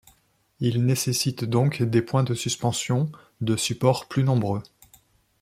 Il 0.59 0.83
nécessite 0.83 1.45
donc 1.45 1.83
des 1.83 2.01
points 2.01 2.23
de 2.23 2.33
suspension, 2.33 3.11
de 3.39 3.55
support 3.55 4.07
plus 4.07 4.23
nombreux. 4.23 4.63